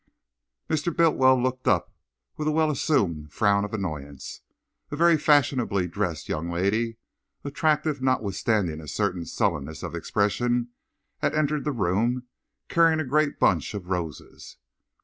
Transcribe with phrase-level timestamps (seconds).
[0.67, 0.91] Mr.
[0.91, 1.93] Bultiwell looked up
[2.35, 4.41] with a well assumed frown of annoyance.
[4.89, 6.97] A very fashionably dressed young lady,
[7.43, 10.69] attractive notwithstanding a certain sullenness of expression,
[11.19, 12.23] had entered the room
[12.67, 14.57] carrying a great bunch of roses.